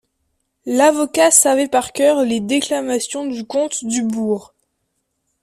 L'avocat 0.65 1.29
savait 1.29 1.67
par 1.67 1.91
cœur 1.93 2.23
les 2.23 2.39
déclamations 2.39 3.27
du 3.27 3.45
comte 3.45 3.85
Dubourg. 3.85 4.55